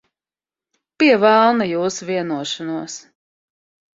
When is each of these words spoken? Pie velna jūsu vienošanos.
Pie 1.03 1.09
velna 1.23 1.67
jūsu 1.73 2.09
vienošanos. 2.09 2.95